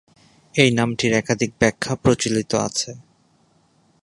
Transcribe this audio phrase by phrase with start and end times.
[0.55, 2.91] এই নামটির একাধিক ব্যাখ্যা প্রচলিত আছে।